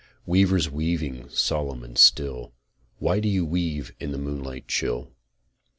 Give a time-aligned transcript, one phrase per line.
[0.25, 2.53] Weavers, weaving solemn and still,
[2.97, 5.11] What do you weave in the moonlight chill?